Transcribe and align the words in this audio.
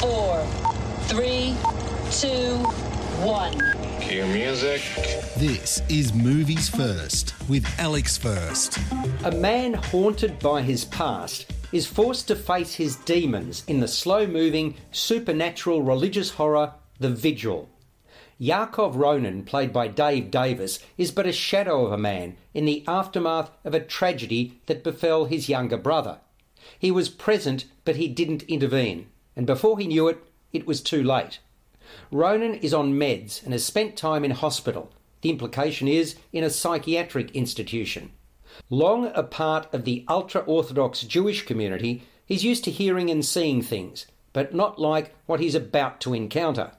four, 0.00 0.42
three, 1.02 1.54
two, 2.10 2.56
one. 3.22 3.52
Cue 4.00 4.24
music. 4.28 4.80
This 5.36 5.82
is 5.90 6.14
Movies 6.14 6.70
First 6.70 7.34
with 7.50 7.66
Alex 7.78 8.16
First. 8.16 8.78
A 9.24 9.30
man 9.30 9.74
haunted 9.74 10.38
by 10.38 10.62
his 10.62 10.86
past 10.86 11.52
is 11.70 11.86
forced 11.86 12.28
to 12.28 12.34
face 12.34 12.76
his 12.76 12.96
demons 12.96 13.62
in 13.66 13.80
the 13.80 13.88
slow 13.88 14.26
moving, 14.26 14.74
supernatural 14.90 15.82
religious 15.82 16.30
horror 16.30 16.72
The 16.98 17.10
Vigil. 17.10 17.68
Yakov 18.38 18.96
Ronen, 18.96 19.44
played 19.44 19.70
by 19.70 19.88
Dave 19.88 20.30
Davis, 20.30 20.78
is 20.96 21.10
but 21.10 21.26
a 21.26 21.32
shadow 21.32 21.84
of 21.84 21.92
a 21.92 21.98
man 21.98 22.38
in 22.54 22.64
the 22.64 22.84
aftermath 22.88 23.50
of 23.66 23.74
a 23.74 23.80
tragedy 23.80 24.62
that 24.64 24.82
befell 24.82 25.26
his 25.26 25.50
younger 25.50 25.76
brother. 25.76 26.20
He 26.78 26.90
was 26.90 27.10
present, 27.10 27.66
but 27.84 27.96
he 27.96 28.08
didn't 28.08 28.44
intervene, 28.44 29.06
and 29.40 29.46
before 29.46 29.78
he 29.78 29.86
knew 29.86 30.06
it, 30.06 30.22
it 30.52 30.66
was 30.66 30.82
too 30.82 31.02
late. 31.02 31.38
Ronen 32.12 32.62
is 32.62 32.74
on 32.74 32.92
meds 32.92 33.42
and 33.42 33.54
has 33.54 33.64
spent 33.64 33.96
time 33.96 34.22
in 34.22 34.32
hospital. 34.32 34.92
The 35.22 35.30
implication 35.30 35.88
is 35.88 36.16
in 36.30 36.44
a 36.44 36.50
psychiatric 36.50 37.30
institution. 37.30 38.12
Long 38.68 39.10
a 39.14 39.22
part 39.22 39.72
of 39.72 39.86
the 39.86 40.04
ultra 40.10 40.42
Orthodox 40.42 41.00
Jewish 41.04 41.46
community, 41.46 42.02
he's 42.26 42.44
used 42.44 42.64
to 42.64 42.70
hearing 42.70 43.08
and 43.08 43.24
seeing 43.24 43.62
things, 43.62 44.04
but 44.34 44.54
not 44.54 44.78
like 44.78 45.14
what 45.24 45.40
he's 45.40 45.54
about 45.54 46.02
to 46.02 46.12
encounter. 46.12 46.72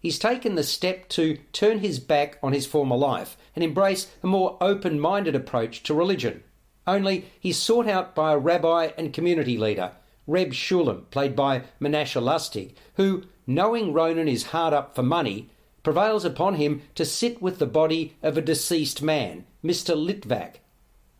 He's 0.00 0.18
taken 0.18 0.54
the 0.54 0.62
step 0.62 1.10
to 1.10 1.36
turn 1.52 1.80
his 1.80 1.98
back 1.98 2.38
on 2.42 2.54
his 2.54 2.64
former 2.64 2.96
life 2.96 3.36
and 3.54 3.62
embrace 3.62 4.10
a 4.22 4.26
more 4.26 4.56
open 4.62 4.98
minded 4.98 5.34
approach 5.34 5.82
to 5.82 5.92
religion. 5.92 6.42
Only 6.86 7.26
he's 7.38 7.58
sought 7.58 7.86
out 7.86 8.14
by 8.14 8.32
a 8.32 8.38
rabbi 8.38 8.92
and 8.96 9.12
community 9.12 9.58
leader, 9.58 9.92
Reb 10.28 10.52
Shulem, 10.52 11.10
played 11.10 11.34
by 11.34 11.62
Menashe 11.80 12.20
Lustig, 12.22 12.74
who, 12.94 13.24
knowing 13.46 13.92
Ronen 13.92 14.30
is 14.30 14.48
hard 14.48 14.74
up 14.74 14.94
for 14.94 15.02
money, 15.02 15.48
prevails 15.82 16.24
upon 16.24 16.56
him 16.56 16.82
to 16.94 17.04
sit 17.06 17.40
with 17.40 17.58
the 17.58 17.66
body 17.66 18.14
of 18.22 18.36
a 18.36 18.42
deceased 18.42 19.02
man, 19.02 19.46
Mr. 19.64 19.96
Litvak, 19.96 20.56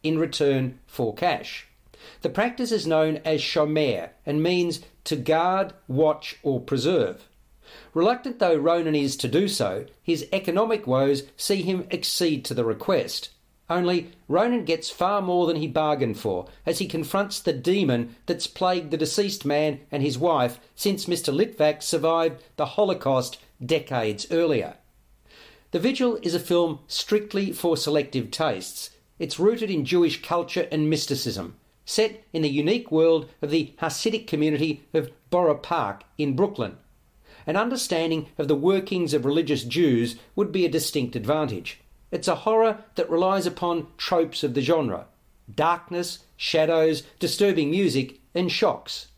in 0.03 0.19
return 0.19 0.79
for 0.87 1.15
cash. 1.15 1.67
The 2.21 2.29
practice 2.29 2.71
is 2.71 2.87
known 2.87 3.17
as 3.25 3.41
shomer 3.41 4.11
and 4.27 4.43
means 4.43 4.81
to 5.05 5.17
guard, 5.17 5.73
watch, 5.89 6.37
or 6.43 6.61
preserve. 6.61 7.29
Reluctant 7.95 8.39
though 8.39 8.59
Ronen 8.59 8.97
is 8.97 9.17
to 9.17 9.29
do 9.29 9.49
so, 9.49 9.87
his 10.03 10.27
economic 10.33 10.87
woes 10.87 11.23
see 11.37 11.63
him 11.63 11.87
accede 11.91 12.45
to 12.45 12.55
the 12.55 12.65
request. 12.65 13.31
Only 13.71 14.13
Ronen 14.31 14.65
gets 14.65 14.89
far 14.89 15.21
more 15.21 15.47
than 15.47 15.57
he 15.57 15.67
bargained 15.67 16.19
for 16.19 16.47
as 16.65 16.79
he 16.79 16.87
confronts 16.87 17.39
the 17.39 17.53
demon 17.53 18.17
that's 18.25 18.47
plagued 18.47 18.91
the 18.91 18.97
deceased 18.97 19.45
man 19.45 19.81
and 19.91 20.03
his 20.03 20.19
wife 20.19 20.59
since 20.75 21.05
Mr. 21.05 21.35
Litvak 21.35 21.83
survived 21.83 22.43
the 22.57 22.67
Holocaust 22.67 23.39
decades 23.65 24.27
earlier. 24.31 24.77
The 25.71 25.79
Vigil 25.79 26.19
is 26.23 26.35
a 26.35 26.41
film 26.41 26.79
strictly 26.87 27.53
for 27.53 27.77
selective 27.77 28.31
tastes. 28.31 28.91
It's 29.19 29.39
rooted 29.39 29.71
in 29.71 29.85
Jewish 29.85 30.23
culture 30.23 30.67
and 30.73 30.89
mysticism, 30.89 31.57
set 31.85 32.25
in 32.33 32.41
the 32.41 32.49
unique 32.49 32.91
world 32.91 33.29
of 33.43 33.51
the 33.51 33.75
Hasidic 33.83 34.27
community 34.27 34.85
of 34.95 35.11
Borough 35.29 35.57
Park 35.57 36.05
in 36.17 36.35
Brooklyn. 36.35 36.79
An 37.47 37.57
understanding 37.57 38.29
of 38.39 38.49
the 38.49 38.55
workings 38.55 39.13
of 39.13 39.27
religious 39.27 39.65
Jews 39.65 40.17
would 40.35 40.53
be 40.53 40.65
a 40.65 40.71
distinct 40.71 41.17
advantage. 41.17 41.81
It's 42.11 42.29
a 42.29 42.37
horror 42.37 42.85
that 42.95 43.11
relies 43.11 43.47
upon 43.47 43.89
tropes 43.99 44.43
of 44.43 44.55
the 44.55 44.63
genre 44.63 45.07
darkness, 45.55 46.25
shadows, 46.37 47.03
disturbing 47.19 47.71
music, 47.71 48.21
and 48.35 48.53
shocks. 48.53 49.09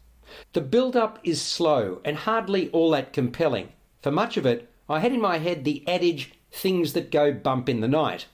The 0.52 0.60
build 0.60 0.96
up 0.96 1.18
is 1.24 1.42
slow 1.42 2.00
and 2.05 2.16
hardly 2.16 2.70
all 2.70 2.91
that 2.91 3.12
compelling. 3.12 3.70
For 4.00 4.11
much 4.11 4.36
of 4.36 4.46
it, 4.46 4.68
I 4.88 5.00
had 5.00 5.12
in 5.12 5.20
my 5.20 5.38
head 5.38 5.64
the 5.64 5.86
adage, 5.88 6.33
things 6.52 6.92
that 6.94 7.11
go 7.11 7.33
bump 7.33 7.68
in 7.68 7.80
the 7.80 7.88
night. 7.88 8.27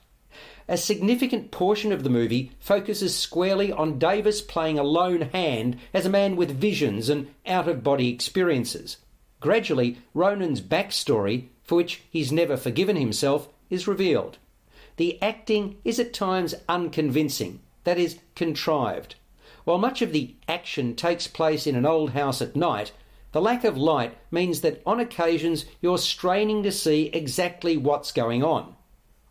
A 0.67 0.77
significant 0.77 1.51
portion 1.51 1.91
of 1.91 2.03
the 2.03 2.09
movie 2.09 2.51
focuses 2.59 3.15
squarely 3.15 3.71
on 3.71 3.99
Davis 3.99 4.41
playing 4.41 4.77
a 4.77 4.83
lone 4.83 5.21
hand 5.21 5.77
as 5.93 6.05
a 6.05 6.09
man 6.09 6.35
with 6.35 6.59
visions 6.59 7.09
and 7.09 7.27
out 7.45 7.67
of 7.67 7.83
body 7.83 8.09
experiences. 8.09 8.97
Gradually, 9.39 9.99
Ronen's 10.15 10.61
backstory, 10.61 11.47
for 11.63 11.75
which 11.75 12.01
he's 12.09 12.31
never 12.31 12.57
forgiven 12.57 12.95
himself, 12.95 13.49
is 13.69 13.87
revealed. 13.87 14.37
The 14.97 15.21
acting 15.21 15.77
is 15.85 15.99
at 15.99 16.13
times 16.13 16.55
unconvincing, 16.67 17.61
that 17.83 17.97
is, 17.97 18.19
contrived. 18.35 19.15
While 19.63 19.77
much 19.77 20.01
of 20.01 20.11
the 20.11 20.35
action 20.47 20.95
takes 20.95 21.27
place 21.27 21.65
in 21.65 21.75
an 21.75 21.85
old 21.85 22.11
house 22.11 22.41
at 22.41 22.55
night, 22.55 22.91
the 23.31 23.41
lack 23.41 23.63
of 23.63 23.77
light 23.77 24.17
means 24.31 24.61
that 24.61 24.81
on 24.85 24.99
occasions 24.99 25.65
you're 25.81 25.97
straining 25.97 26.63
to 26.63 26.71
see 26.71 27.11
exactly 27.13 27.77
what's 27.77 28.11
going 28.11 28.43
on. 28.43 28.75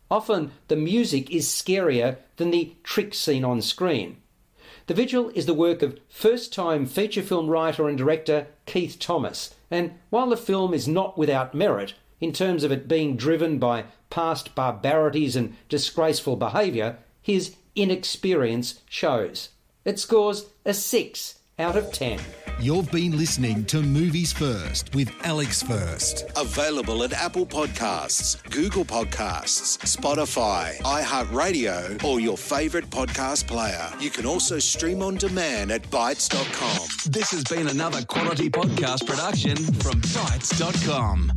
Often 0.09 0.51
the 0.69 0.77
music 0.77 1.29
is 1.31 1.47
scarier 1.47 2.17
than 2.37 2.51
the 2.51 2.75
trick 2.83 3.13
seen 3.13 3.43
on 3.43 3.61
screen. 3.61 4.17
The 4.85 4.93
Vigil 4.93 5.29
is 5.35 5.47
the 5.47 5.53
work 5.53 5.81
of 5.81 5.99
first 6.07 6.53
time 6.53 6.85
feature 6.85 7.21
film 7.21 7.49
writer 7.49 7.89
and 7.89 7.97
director 7.97 8.47
Keith 8.65 8.97
Thomas, 8.99 9.53
and 9.69 9.95
while 10.09 10.29
the 10.29 10.37
film 10.37 10.73
is 10.73 10.87
not 10.87 11.17
without 11.17 11.53
merit, 11.53 11.93
in 12.19 12.31
terms 12.31 12.63
of 12.63 12.71
it 12.71 12.87
being 12.87 13.15
driven 13.15 13.59
by 13.59 13.85
past 14.09 14.55
barbarities 14.55 15.35
and 15.35 15.55
disgraceful 15.69 16.35
behaviour, 16.35 16.97
his 17.21 17.55
inexperience 17.75 18.81
shows. 18.89 19.49
It 19.85 19.99
scores 19.99 20.45
a 20.65 20.73
6 20.73 21.39
out 21.59 21.75
of 21.75 21.91
10. 21.91 22.19
You've 22.59 22.91
been 22.91 23.15
listening 23.15 23.65
to 23.65 23.81
Movies 23.83 24.33
First 24.33 24.93
with 24.95 25.11
Alex 25.23 25.61
First. 25.61 26.25
Available 26.35 27.03
at 27.03 27.13
Apple 27.13 27.45
Podcasts, 27.45 28.43
Google 28.49 28.83
Podcasts, 28.83 29.77
Spotify, 29.85 30.75
iHeartRadio, 30.79 32.03
or 32.03 32.19
your 32.19 32.37
favorite 32.37 32.89
podcast 32.89 33.47
player. 33.47 33.89
You 33.99 34.09
can 34.09 34.25
also 34.25 34.57
stream 34.57 35.03
on 35.03 35.15
demand 35.15 35.71
at 35.71 35.83
Bytes.com. 35.83 37.11
This 37.11 37.29
has 37.31 37.43
been 37.43 37.67
another 37.67 38.03
quality 38.05 38.49
podcast 38.49 39.05
production 39.05 39.55
from 39.55 40.01
Bytes.com. 40.01 41.36